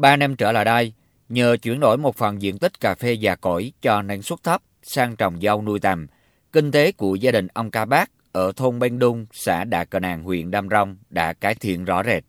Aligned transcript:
Ba 0.00 0.16
năm 0.16 0.36
trở 0.36 0.52
lại 0.52 0.64
đây, 0.64 0.92
nhờ 1.28 1.56
chuyển 1.62 1.80
đổi 1.80 1.98
một 1.98 2.16
phần 2.16 2.42
diện 2.42 2.58
tích 2.58 2.80
cà 2.80 2.94
phê 2.94 3.12
già 3.12 3.34
cỗi 3.34 3.72
cho 3.82 4.02
năng 4.02 4.22
suất 4.22 4.42
thấp 4.42 4.62
sang 4.82 5.16
trồng 5.16 5.40
dâu 5.40 5.62
nuôi 5.62 5.80
tầm, 5.80 6.06
kinh 6.52 6.70
tế 6.70 6.92
của 6.92 7.14
gia 7.14 7.30
đình 7.30 7.46
ông 7.54 7.70
Ca 7.70 7.84
Bác 7.84 8.10
ở 8.32 8.52
thôn 8.56 8.78
Bên 8.78 8.98
Đung, 8.98 9.26
xã 9.32 9.64
Đạ 9.64 9.84
Cờ 9.84 10.00
Nàng, 10.00 10.22
huyện 10.22 10.50
Đam 10.50 10.68
Rông 10.68 10.96
đã 11.10 11.32
cải 11.32 11.54
thiện 11.54 11.84
rõ 11.84 12.02
rệt. 12.02 12.24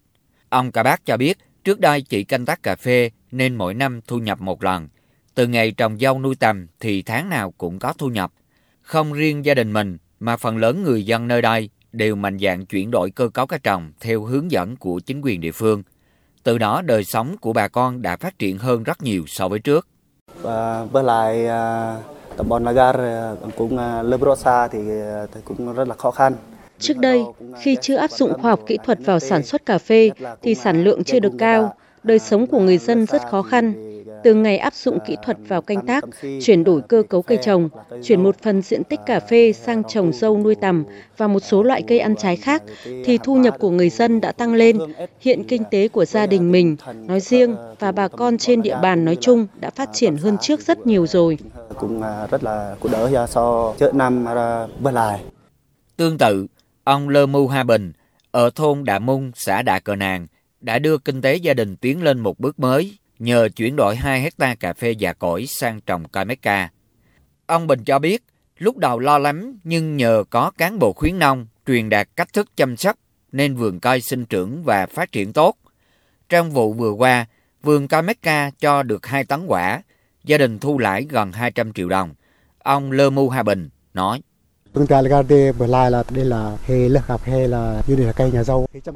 Ông 0.49 0.71
Ca 0.71 0.83
Bác 0.83 1.05
cho 1.05 1.17
biết 1.17 1.37
trước 1.63 1.79
đây 1.79 2.01
chỉ 2.01 2.23
canh 2.23 2.45
tác 2.45 2.63
cà 2.63 2.75
phê 2.75 3.09
nên 3.31 3.55
mỗi 3.55 3.73
năm 3.73 4.01
thu 4.07 4.17
nhập 4.17 4.41
một 4.41 4.63
lần. 4.63 4.87
Từ 5.35 5.47
ngày 5.47 5.71
trồng 5.71 5.99
dâu 5.99 6.19
nuôi 6.19 6.35
tầm 6.35 6.67
thì 6.79 7.01
tháng 7.01 7.29
nào 7.29 7.51
cũng 7.51 7.79
có 7.79 7.93
thu 7.93 8.07
nhập. 8.07 8.31
Không 8.81 9.13
riêng 9.13 9.45
gia 9.45 9.53
đình 9.53 9.73
mình 9.73 9.97
mà 10.19 10.37
phần 10.37 10.57
lớn 10.57 10.83
người 10.83 11.05
dân 11.05 11.27
nơi 11.27 11.41
đây 11.41 11.69
đều 11.91 12.15
mạnh 12.15 12.39
dạng 12.39 12.65
chuyển 12.65 12.91
đổi 12.91 13.11
cơ 13.11 13.29
cấu 13.29 13.47
cây 13.47 13.59
trồng 13.63 13.93
theo 13.99 14.23
hướng 14.23 14.51
dẫn 14.51 14.75
của 14.75 14.99
chính 14.99 15.21
quyền 15.21 15.41
địa 15.41 15.51
phương. 15.51 15.83
Từ 16.43 16.57
đó 16.57 16.81
đời 16.81 17.03
sống 17.03 17.35
của 17.41 17.53
bà 17.53 17.67
con 17.67 18.01
đã 18.01 18.17
phát 18.17 18.39
triển 18.39 18.57
hơn 18.57 18.83
rất 18.83 19.03
nhiều 19.03 19.23
so 19.27 19.47
với 19.47 19.59
trước. 19.59 19.87
Và 20.41 20.83
với 20.83 21.03
lại 21.03 21.47
tập 22.37 22.45
đoàn 22.49 22.63
Nagar 22.63 22.95
cũng 23.57 23.77
Lebrosa 24.03 24.67
thì 24.67 24.79
cũng 25.45 25.73
rất 25.73 25.87
là 25.87 25.95
khó 25.95 26.11
khăn. 26.11 26.33
Trước 26.79 26.97
đây, 26.97 27.23
khi 27.61 27.77
chưa 27.81 27.95
áp 27.95 28.11
dụng 28.11 28.33
khoa 28.41 28.51
học 28.51 28.59
kỹ 28.67 28.77
thuật 28.83 28.99
vào 29.05 29.19
sản 29.19 29.43
xuất 29.43 29.65
cà 29.65 29.77
phê 29.77 30.11
thì 30.41 30.55
sản 30.55 30.83
lượng 30.83 31.03
chưa 31.03 31.19
được 31.19 31.33
cao, 31.39 31.75
đời 32.03 32.19
sống 32.19 32.47
của 32.47 32.59
người 32.59 32.77
dân 32.77 33.05
rất 33.05 33.21
khó 33.31 33.41
khăn. 33.41 33.73
Từ 34.23 34.33
ngày 34.33 34.57
áp 34.57 34.73
dụng 34.73 34.99
kỹ 35.07 35.15
thuật 35.23 35.37
vào 35.47 35.61
canh 35.61 35.85
tác, 35.85 36.03
chuyển 36.41 36.63
đổi 36.63 36.81
cơ 36.81 37.03
cấu 37.09 37.21
cây 37.21 37.37
trồng, 37.43 37.69
chuyển 38.03 38.23
một 38.23 38.35
phần 38.41 38.61
diện 38.61 38.83
tích 38.83 38.99
cà 39.05 39.19
phê 39.19 39.53
sang 39.53 39.83
trồng 39.83 40.13
dâu 40.13 40.37
nuôi 40.37 40.55
tầm 40.55 40.83
và 41.17 41.27
một 41.27 41.39
số 41.39 41.63
loại 41.63 41.83
cây 41.87 41.99
ăn 41.99 42.15
trái 42.15 42.37
khác, 42.37 42.63
thì 42.83 43.17
thu 43.23 43.35
nhập 43.35 43.55
của 43.59 43.69
người 43.69 43.89
dân 43.89 44.21
đã 44.21 44.31
tăng 44.31 44.53
lên. 44.53 44.77
Hiện 45.19 45.43
kinh 45.43 45.63
tế 45.71 45.87
của 45.87 46.05
gia 46.05 46.25
đình 46.25 46.51
mình 46.51 46.75
nói 46.95 47.19
riêng 47.19 47.55
và 47.79 47.91
bà 47.91 48.07
con 48.07 48.37
trên 48.37 48.61
địa 48.61 48.77
bàn 48.81 49.05
nói 49.05 49.17
chung 49.21 49.47
đã 49.59 49.69
phát 49.69 49.89
triển 49.93 50.17
hơn 50.17 50.37
trước 50.41 50.61
rất 50.61 50.87
nhiều 50.87 51.07
rồi. 51.07 51.37
Cũng 51.77 52.01
rất 52.31 52.43
là 52.43 52.75
cũng 52.79 52.91
đỡ 52.91 53.27
so 53.29 53.73
trước 53.79 53.95
năm 53.95 54.25
bên 54.79 54.93
lại. 54.93 55.19
Tương 55.97 56.17
tự, 56.17 56.47
ông 56.83 57.09
Lơ 57.09 57.25
Mu 57.25 57.47
Ha 57.47 57.63
Bình 57.63 57.91
ở 58.31 58.49
thôn 58.55 58.83
Đạ 58.83 58.99
Mung, 58.99 59.31
xã 59.35 59.61
Đạ 59.61 59.79
Cờ 59.79 59.95
Nàng 59.95 60.27
đã 60.61 60.79
đưa 60.79 60.97
kinh 60.97 61.21
tế 61.21 61.35
gia 61.35 61.53
đình 61.53 61.75
tiến 61.75 62.03
lên 62.03 62.19
một 62.19 62.39
bước 62.39 62.59
mới 62.59 62.97
nhờ 63.21 63.49
chuyển 63.55 63.75
đổi 63.75 63.95
2 63.95 64.21
hecta 64.21 64.55
cà 64.55 64.73
phê 64.73 64.91
già 64.91 65.13
cỗi 65.13 65.45
sang 65.45 65.81
trồng 65.81 66.07
cây 66.07 66.25
Mecca. 66.25 66.69
Ông 67.45 67.67
Bình 67.67 67.83
cho 67.83 67.99
biết, 67.99 68.23
lúc 68.57 68.77
đầu 68.77 68.99
lo 68.99 69.17
lắm 69.17 69.59
nhưng 69.63 69.97
nhờ 69.97 70.23
có 70.29 70.51
cán 70.57 70.79
bộ 70.79 70.93
khuyến 70.93 71.19
nông 71.19 71.47
truyền 71.67 71.89
đạt 71.89 72.09
cách 72.15 72.33
thức 72.33 72.49
chăm 72.55 72.77
sóc 72.77 72.97
nên 73.31 73.55
vườn 73.55 73.79
cây 73.79 74.01
sinh 74.01 74.25
trưởng 74.25 74.63
và 74.63 74.85
phát 74.85 75.11
triển 75.11 75.33
tốt. 75.33 75.57
Trong 76.29 76.51
vụ 76.51 76.73
vừa 76.73 76.91
qua, 76.91 77.25
vườn 77.63 77.87
cây 77.87 78.01
Mecca 78.01 78.51
cho 78.59 78.83
được 78.83 79.05
2 79.05 79.23
tấn 79.23 79.45
quả, 79.45 79.81
gia 80.23 80.37
đình 80.37 80.59
thu 80.59 80.77
lãi 80.77 81.05
gần 81.09 81.31
200 81.31 81.73
triệu 81.73 81.89
đồng. 81.89 82.13
Ông 82.59 82.91
Lơ 82.91 83.09
Mu 83.09 83.29
Hà 83.29 83.43
Bình 83.43 83.69
nói. 83.93 84.21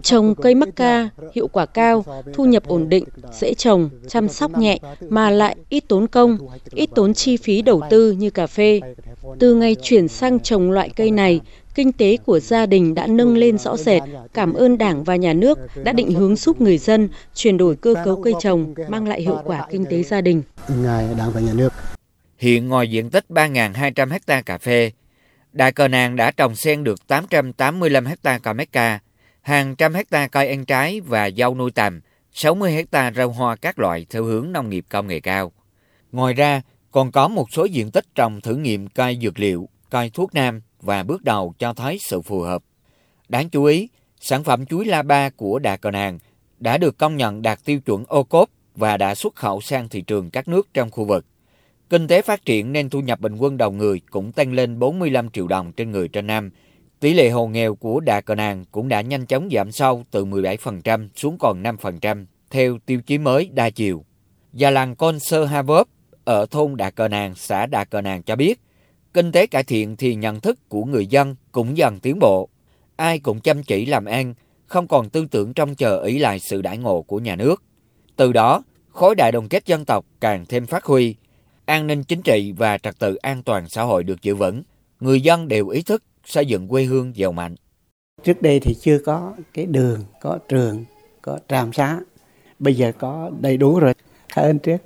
Trồng 0.03 0.35
cây 0.35 0.55
mắc 0.55 0.69
ca, 0.75 1.09
hiệu 1.33 1.47
quả 1.47 1.65
cao, 1.65 2.05
thu 2.33 2.45
nhập 2.45 2.63
ổn 2.67 2.89
định, 2.89 3.03
dễ 3.33 3.53
trồng, 3.53 3.89
chăm 4.07 4.27
sóc 4.27 4.57
nhẹ 4.57 4.79
mà 5.09 5.29
lại 5.29 5.55
ít 5.69 5.83
tốn 5.87 6.07
công, 6.07 6.37
ít 6.71 6.89
tốn 6.95 7.13
chi 7.13 7.37
phí 7.37 7.61
đầu 7.61 7.81
tư 7.89 8.11
như 8.11 8.29
cà 8.29 8.47
phê. 8.47 8.81
Từ 9.39 9.55
ngày 9.55 9.75
chuyển 9.81 10.07
sang 10.07 10.39
trồng 10.39 10.71
loại 10.71 10.89
cây 10.89 11.11
này, 11.11 11.41
kinh 11.75 11.91
tế 11.91 12.17
của 12.25 12.39
gia 12.39 12.65
đình 12.65 12.95
đã 12.95 13.07
nâng 13.07 13.37
lên 13.37 13.57
rõ 13.57 13.77
rệt. 13.77 14.01
Cảm 14.33 14.53
ơn 14.53 14.77
Đảng 14.77 15.03
và 15.03 15.15
Nhà 15.15 15.33
nước 15.33 15.59
đã 15.83 15.93
định 15.93 16.11
hướng 16.11 16.35
giúp 16.35 16.61
người 16.61 16.77
dân 16.77 17.09
chuyển 17.33 17.57
đổi 17.57 17.75
cơ 17.75 17.93
cấu 18.05 18.21
cây 18.21 18.33
trồng, 18.41 18.73
mang 18.89 19.07
lại 19.07 19.21
hiệu 19.21 19.39
quả 19.43 19.67
kinh 19.71 19.85
tế 19.85 20.03
gia 20.03 20.21
đình. 20.21 20.41
Ngài 20.83 21.07
Đảng 21.17 21.31
và 21.31 21.39
Nhà 21.39 21.53
nước. 21.53 21.73
Hiện 22.37 22.67
ngoài 22.67 22.89
diện 22.89 23.09
tích 23.09 23.25
3.200 23.29 24.09
hecta 24.11 24.41
cà 24.41 24.57
phê, 24.57 24.91
Đại 25.55 25.71
Cờ 25.71 25.87
Nàng 25.87 26.15
đã 26.15 26.31
trồng 26.31 26.55
xen 26.55 26.83
được 26.83 27.07
885 27.07 28.05
hecta 28.05 28.37
cà 28.37 28.53
mecca, 28.53 28.99
hàng 29.41 29.75
trăm 29.75 29.93
hecta 29.93 30.27
cây 30.27 30.49
ăn 30.49 30.65
trái 30.65 31.01
và 31.01 31.29
rau 31.37 31.55
nuôi 31.55 31.71
tầm, 31.71 32.01
60 32.31 32.71
hecta 32.71 33.11
rau 33.11 33.29
hoa 33.29 33.55
các 33.55 33.79
loại 33.79 34.05
theo 34.09 34.23
hướng 34.23 34.51
nông 34.51 34.69
nghiệp 34.69 34.85
công 34.89 35.07
nghệ 35.07 35.19
cao. 35.19 35.51
Ngoài 36.11 36.33
ra, 36.33 36.61
còn 36.91 37.11
có 37.11 37.27
một 37.27 37.51
số 37.51 37.65
diện 37.65 37.91
tích 37.91 38.05
trồng 38.15 38.41
thử 38.41 38.55
nghiệm 38.55 38.87
cây 38.87 39.19
dược 39.21 39.39
liệu, 39.39 39.69
cây 39.89 40.11
thuốc 40.13 40.33
nam 40.33 40.61
và 40.81 41.03
bước 41.03 41.23
đầu 41.23 41.53
cho 41.59 41.73
thấy 41.73 41.97
sự 42.01 42.21
phù 42.21 42.41
hợp. 42.41 42.63
Đáng 43.29 43.49
chú 43.49 43.63
ý, 43.63 43.89
sản 44.19 44.43
phẩm 44.43 44.65
chuối 44.65 44.85
La 44.85 45.01
Ba 45.01 45.29
của 45.29 45.59
Đà 45.59 45.77
Cờ 45.77 45.91
Nàng 45.91 46.19
đã 46.59 46.77
được 46.77 46.97
công 46.97 47.17
nhận 47.17 47.41
đạt 47.41 47.59
tiêu 47.65 47.79
chuẩn 47.79 48.03
ô 48.07 48.23
cốp 48.23 48.49
và 48.75 48.97
đã 48.97 49.15
xuất 49.15 49.35
khẩu 49.35 49.61
sang 49.61 49.89
thị 49.89 50.01
trường 50.01 50.29
các 50.29 50.47
nước 50.47 50.67
trong 50.73 50.91
khu 50.91 51.05
vực. 51.05 51.25
Kinh 51.89 52.07
tế 52.07 52.21
phát 52.21 52.45
triển 52.45 52.73
nên 52.73 52.89
thu 52.89 53.01
nhập 53.01 53.21
bình 53.21 53.35
quân 53.35 53.57
đầu 53.57 53.71
người 53.71 54.01
cũng 54.09 54.31
tăng 54.31 54.53
lên 54.53 54.79
45 54.79 55.29
triệu 55.29 55.47
đồng 55.47 55.71
trên 55.71 55.91
người 55.91 56.07
trên 56.07 56.27
năm. 56.27 56.51
Tỷ 56.99 57.13
lệ 57.13 57.29
hộ 57.29 57.47
nghèo 57.47 57.75
của 57.75 57.99
Đà 57.99 58.21
Cờ 58.21 58.35
Nàng 58.35 58.65
cũng 58.71 58.87
đã 58.87 59.01
nhanh 59.01 59.25
chóng 59.25 59.49
giảm 59.51 59.71
sâu 59.71 60.03
từ 60.11 60.25
17% 60.25 61.07
xuống 61.15 61.37
còn 61.39 61.63
5% 61.63 62.25
theo 62.49 62.77
tiêu 62.85 63.01
chí 63.01 63.17
mới 63.17 63.49
đa 63.53 63.69
chiều. 63.69 64.05
Già 64.53 64.69
làng 64.69 64.95
Con 64.95 65.19
Sơ 65.19 65.45
Ha 65.45 65.61
Vớp 65.61 65.87
ở 66.23 66.45
thôn 66.45 66.77
Đà 66.77 66.89
Cờ 66.89 67.07
Nàng, 67.07 67.35
xã 67.35 67.65
Đà 67.65 67.83
Cờ 67.83 68.01
Nàng 68.01 68.23
cho 68.23 68.35
biết, 68.35 68.61
kinh 69.13 69.31
tế 69.31 69.47
cải 69.47 69.63
thiện 69.63 69.95
thì 69.95 70.15
nhận 70.15 70.39
thức 70.39 70.69
của 70.69 70.83
người 70.85 71.07
dân 71.07 71.35
cũng 71.51 71.77
dần 71.77 71.99
tiến 71.99 72.19
bộ. 72.19 72.49
Ai 72.95 73.19
cũng 73.19 73.39
chăm 73.39 73.63
chỉ 73.63 73.85
làm 73.85 74.05
ăn, 74.05 74.33
không 74.65 74.87
còn 74.87 75.09
tư 75.09 75.27
tưởng 75.31 75.53
trông 75.53 75.75
chờ 75.75 76.03
ý 76.03 76.19
lại 76.19 76.39
sự 76.39 76.61
đãi 76.61 76.77
ngộ 76.77 77.01
của 77.01 77.19
nhà 77.19 77.35
nước. 77.35 77.63
Từ 78.15 78.33
đó, 78.33 78.63
khối 78.89 79.15
đại 79.15 79.31
đoàn 79.31 79.49
kết 79.49 79.65
dân 79.65 79.85
tộc 79.85 80.05
càng 80.19 80.45
thêm 80.45 80.65
phát 80.65 80.85
huy, 80.85 81.15
an 81.65 81.87
ninh 81.87 82.03
chính 82.03 82.21
trị 82.21 82.51
và 82.57 82.77
trật 82.77 82.99
tự 82.99 83.15
an 83.15 83.43
toàn 83.43 83.69
xã 83.69 83.83
hội 83.83 84.03
được 84.03 84.21
giữ 84.21 84.35
vững, 84.35 84.63
người 84.99 85.21
dân 85.21 85.47
đều 85.47 85.69
ý 85.69 85.81
thức 85.81 86.03
xây 86.25 86.45
dựng 86.45 86.67
quê 86.67 86.83
hương 86.83 87.15
giàu 87.15 87.31
mạnh. 87.31 87.55
Trước 88.23 88.41
đây 88.41 88.59
thì 88.59 88.75
chưa 88.81 88.99
có 89.05 89.33
cái 89.53 89.65
đường, 89.65 90.03
có 90.21 90.39
trường, 90.49 90.85
có 91.21 91.39
trạm 91.49 91.73
xá. 91.73 91.99
Bây 92.59 92.75
giờ 92.75 92.91
có 92.99 93.31
đầy 93.39 93.57
đủ 93.57 93.79
rồi. 93.79 93.93
Hơn 94.33 94.59
trước, 94.59 94.77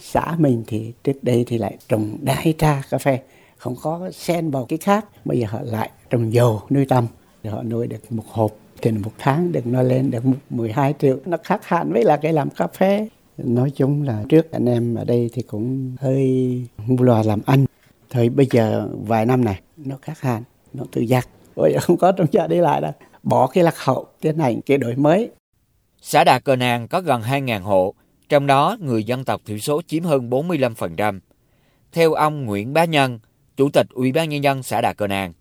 xã 0.00 0.36
mình 0.38 0.64
thì 0.66 0.92
trước 1.04 1.24
đây 1.24 1.44
thì 1.46 1.58
lại 1.58 1.76
trồng 1.88 2.16
đại 2.22 2.54
tra 2.58 2.82
cà 2.90 2.98
phê, 2.98 3.20
không 3.56 3.76
có 3.82 4.10
xen 4.12 4.50
vào 4.50 4.66
cái 4.68 4.78
khác. 4.78 5.06
Bây 5.24 5.38
giờ 5.38 5.46
họ 5.50 5.58
lại 5.62 5.90
trồng 6.10 6.32
dầu 6.32 6.62
nuôi 6.70 6.86
tầm, 6.88 7.06
rồi 7.42 7.52
họ 7.52 7.62
nuôi 7.62 7.86
được 7.86 8.12
một 8.12 8.26
hộp 8.28 8.50
thì 8.82 8.90
một 8.90 9.12
tháng 9.18 9.52
được 9.52 9.66
nó 9.66 9.82
lên 9.82 10.10
được 10.10 10.22
12 10.50 10.94
triệu. 10.98 11.18
Nó 11.26 11.36
khác 11.44 11.66
hẳn 11.66 11.92
với 11.92 12.04
là 12.04 12.16
cái 12.16 12.32
làm 12.32 12.50
cà 12.50 12.66
phê 12.66 13.08
nói 13.38 13.70
chung 13.70 14.02
là 14.02 14.24
trước 14.28 14.52
anh 14.52 14.66
em 14.66 14.94
ở 14.94 15.04
đây 15.04 15.30
thì 15.32 15.42
cũng 15.42 15.96
hơi 16.00 16.62
mua 16.86 17.04
loà 17.04 17.22
làm 17.22 17.40
ăn. 17.46 17.64
Thời 18.10 18.28
bây 18.28 18.46
giờ 18.50 18.88
vài 18.92 19.26
năm 19.26 19.44
này 19.44 19.60
nó 19.76 19.96
khác 20.02 20.20
hẳn 20.20 20.42
nó 20.72 20.84
tự 20.92 21.00
giác. 21.00 21.28
Bây 21.56 21.72
giờ 21.72 21.78
không 21.80 21.96
có 21.96 22.12
trong 22.12 22.26
chợ 22.26 22.48
đi 22.48 22.56
lại 22.56 22.80
đâu. 22.80 22.92
Bỏ 23.22 23.46
cái 23.46 23.64
lạc 23.64 23.78
hậu 23.78 24.06
tiến 24.20 24.38
hành 24.38 24.60
cái 24.60 24.78
đổi 24.78 24.96
mới. 24.96 25.30
Xã 26.00 26.24
Đà 26.24 26.38
Cờ 26.38 26.56
Nàng 26.56 26.88
có 26.88 27.00
gần 27.00 27.22
2.000 27.22 27.62
hộ 27.62 27.94
trong 28.28 28.46
đó 28.46 28.76
người 28.80 29.04
dân 29.04 29.24
tộc 29.24 29.40
thiểu 29.44 29.58
số 29.58 29.82
chiếm 29.86 30.02
hơn 30.02 30.30
45%. 30.30 31.20
Theo 31.92 32.12
ông 32.12 32.44
Nguyễn 32.44 32.72
Bá 32.72 32.84
Nhân, 32.84 33.18
Chủ 33.56 33.68
tịch 33.70 33.86
Ủy 33.90 34.12
ban 34.12 34.28
Nhân 34.28 34.44
dân 34.44 34.62
xã 34.62 34.80
Đà 34.80 34.92
Cờ 34.92 35.06
Nàng, 35.06 35.32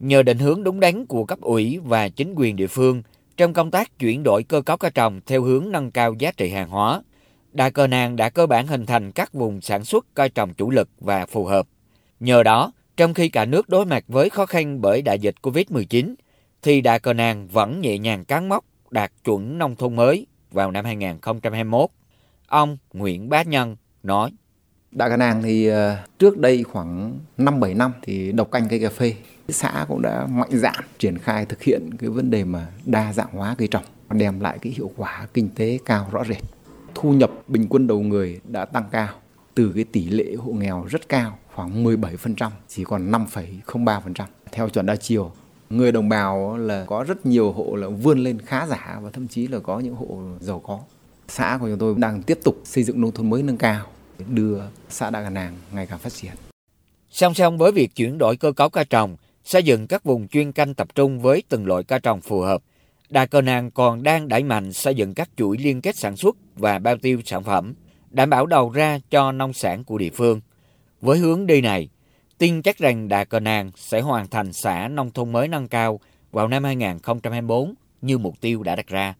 nhờ 0.00 0.22
định 0.22 0.38
hướng 0.38 0.64
đúng 0.64 0.80
đắn 0.80 1.06
của 1.06 1.24
cấp 1.24 1.40
ủy 1.40 1.78
và 1.84 2.08
chính 2.08 2.34
quyền 2.36 2.56
địa 2.56 2.66
phương 2.66 3.02
trong 3.36 3.52
công 3.52 3.70
tác 3.70 3.98
chuyển 3.98 4.22
đổi 4.22 4.42
cơ 4.42 4.60
cấu 4.60 4.76
cây 4.76 4.90
trồng 4.90 5.20
theo 5.26 5.42
hướng 5.42 5.72
nâng 5.72 5.90
cao 5.90 6.14
giá 6.18 6.32
trị 6.36 6.48
hàng 6.50 6.68
hóa, 6.68 7.02
Đà 7.54 7.70
Cờ 7.70 7.86
Nàng 7.86 8.16
đã 8.16 8.30
cơ 8.30 8.46
bản 8.46 8.66
hình 8.66 8.86
thành 8.86 9.12
các 9.12 9.34
vùng 9.34 9.60
sản 9.60 9.84
xuất 9.84 10.06
cây 10.14 10.28
trồng 10.28 10.54
chủ 10.54 10.70
lực 10.70 10.88
và 11.00 11.26
phù 11.26 11.44
hợp. 11.44 11.66
Nhờ 12.20 12.42
đó, 12.42 12.72
trong 12.96 13.14
khi 13.14 13.28
cả 13.28 13.44
nước 13.44 13.68
đối 13.68 13.86
mặt 13.86 14.04
với 14.08 14.30
khó 14.30 14.46
khăn 14.46 14.80
bởi 14.80 15.02
đại 15.02 15.18
dịch 15.18 15.34
Covid-19, 15.42 16.14
thì 16.62 16.80
Đà 16.80 16.98
Cờ 16.98 17.12
Nàng 17.12 17.48
vẫn 17.48 17.80
nhẹ 17.80 17.98
nhàng 17.98 18.24
cán 18.24 18.48
mốc 18.48 18.64
đạt 18.90 19.12
chuẩn 19.24 19.58
nông 19.58 19.76
thôn 19.76 19.96
mới 19.96 20.26
vào 20.50 20.70
năm 20.70 20.84
2021. 20.84 21.90
Ông 22.46 22.78
Nguyễn 22.92 23.28
Bá 23.28 23.42
Nhân 23.42 23.76
nói. 24.02 24.30
Đà 24.90 25.08
Cờ 25.08 25.16
Nàng 25.16 25.42
thì 25.42 25.66
ờ, 25.66 25.96
trước 26.18 26.38
đây 26.38 26.62
khoảng 26.62 27.18
5-7 27.38 27.76
năm 27.76 27.92
thì 28.02 28.32
độc 28.32 28.50
canh 28.50 28.68
cây 28.68 28.80
cà 28.80 28.90
phê. 28.90 29.14
Xã 29.48 29.84
cũng 29.88 30.02
đã 30.02 30.26
mạnh 30.26 30.50
dạn 30.52 30.84
triển 30.98 31.18
khai 31.18 31.46
thực 31.46 31.62
hiện 31.62 31.90
cái 31.98 32.10
vấn 32.10 32.30
đề 32.30 32.44
mà 32.44 32.66
đa 32.84 33.12
dạng 33.12 33.32
hóa 33.32 33.54
cây 33.58 33.68
trồng, 33.68 33.84
đem 34.10 34.40
lại 34.40 34.58
cái 34.62 34.72
hiệu 34.76 34.90
quả 34.96 35.26
kinh 35.34 35.48
tế 35.54 35.78
cao 35.84 36.08
rõ 36.12 36.24
rệt 36.24 36.53
thu 36.94 37.12
nhập 37.12 37.30
bình 37.48 37.66
quân 37.70 37.86
đầu 37.86 38.00
người 38.00 38.40
đã 38.44 38.64
tăng 38.64 38.84
cao 38.92 39.08
từ 39.54 39.72
cái 39.74 39.84
tỷ 39.84 40.04
lệ 40.04 40.34
hộ 40.38 40.52
nghèo 40.52 40.84
rất 40.84 41.08
cao 41.08 41.38
khoảng 41.54 41.84
17% 41.84 42.50
chỉ 42.68 42.84
còn 42.84 43.10
5,03%. 43.10 44.24
Theo 44.52 44.68
chuẩn 44.68 44.86
đa 44.86 44.96
chiều, 44.96 45.32
người 45.70 45.92
đồng 45.92 46.08
bào 46.08 46.56
là 46.56 46.84
có 46.84 47.04
rất 47.08 47.26
nhiều 47.26 47.52
hộ 47.52 47.76
là 47.76 47.88
vươn 47.88 48.18
lên 48.18 48.38
khá 48.38 48.66
giả 48.66 48.98
và 49.02 49.10
thậm 49.10 49.28
chí 49.28 49.46
là 49.46 49.58
có 49.58 49.78
những 49.78 49.94
hộ 49.94 50.18
giàu 50.40 50.60
có. 50.60 50.80
Xã 51.28 51.58
của 51.60 51.68
chúng 51.68 51.78
tôi 51.78 51.94
đang 51.98 52.22
tiếp 52.22 52.38
tục 52.44 52.60
xây 52.64 52.84
dựng 52.84 53.00
nông 53.00 53.12
thôn 53.12 53.30
mới 53.30 53.42
nâng 53.42 53.56
cao 53.56 53.86
đưa 54.28 54.60
xã 54.88 55.10
Đà 55.10 55.20
Gà 55.20 55.30
Nàng 55.30 55.56
ngày 55.72 55.86
càng 55.86 55.98
phát 55.98 56.12
triển. 56.12 56.32
Song 57.10 57.34
song 57.34 57.58
với 57.58 57.72
việc 57.72 57.94
chuyển 57.94 58.18
đổi 58.18 58.36
cơ 58.36 58.52
cấu 58.52 58.68
cây 58.68 58.84
trồng, 58.84 59.16
xây 59.44 59.62
dựng 59.62 59.86
các 59.86 60.04
vùng 60.04 60.28
chuyên 60.28 60.52
canh 60.52 60.74
tập 60.74 60.88
trung 60.94 61.20
với 61.20 61.42
từng 61.48 61.66
loại 61.66 61.82
cây 61.84 62.00
trồng 62.00 62.20
phù 62.20 62.40
hợp, 62.40 62.62
Đà 63.10 63.26
Cờ 63.26 63.40
Nàng 63.42 63.70
còn 63.70 64.02
đang 64.02 64.28
đẩy 64.28 64.42
mạnh 64.42 64.72
xây 64.72 64.94
dựng 64.94 65.14
các 65.14 65.30
chuỗi 65.36 65.58
liên 65.58 65.80
kết 65.80 65.96
sản 65.96 66.16
xuất 66.16 66.36
và 66.56 66.78
bao 66.78 66.96
tiêu 66.96 67.20
sản 67.24 67.44
phẩm, 67.44 67.74
đảm 68.10 68.30
bảo 68.30 68.46
đầu 68.46 68.70
ra 68.70 68.98
cho 69.10 69.32
nông 69.32 69.52
sản 69.52 69.84
của 69.84 69.98
địa 69.98 70.10
phương. 70.10 70.40
Với 71.00 71.18
hướng 71.18 71.46
đi 71.46 71.60
này, 71.60 71.88
tin 72.38 72.62
chắc 72.62 72.78
rằng 72.78 73.08
Đà 73.08 73.24
Cờ 73.24 73.40
Nàng 73.40 73.70
sẽ 73.76 74.00
hoàn 74.00 74.28
thành 74.28 74.52
xã 74.52 74.88
nông 74.88 75.10
thôn 75.10 75.32
mới 75.32 75.48
nâng 75.48 75.68
cao 75.68 76.00
vào 76.32 76.48
năm 76.48 76.64
2024 76.64 77.74
như 78.02 78.18
mục 78.18 78.40
tiêu 78.40 78.62
đã 78.62 78.76
đặt 78.76 78.86
ra. 78.86 79.14